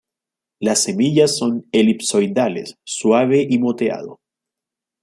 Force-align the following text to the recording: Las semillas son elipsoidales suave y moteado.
Las 0.59 0.81
semillas 0.85 1.37
son 1.37 1.67
elipsoidales 1.71 2.75
suave 2.83 3.45
y 3.47 3.59
moteado. 3.59 4.19